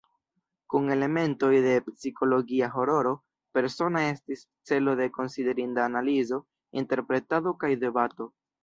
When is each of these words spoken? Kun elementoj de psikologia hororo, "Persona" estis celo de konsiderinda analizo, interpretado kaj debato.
Kun 0.73 0.87
elementoj 0.93 1.49
de 1.65 1.73
psikologia 1.89 2.71
hororo, 2.77 3.13
"Persona" 3.59 4.03
estis 4.15 4.43
celo 4.71 4.99
de 5.03 5.11
konsiderinda 5.21 5.87
analizo, 5.93 6.45
interpretado 6.85 7.57
kaj 7.65 7.77
debato. 7.89 8.33